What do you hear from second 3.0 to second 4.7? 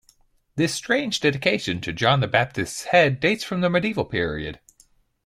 dates from the medieval period.